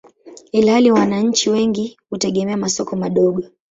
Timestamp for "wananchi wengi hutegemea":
0.91-2.57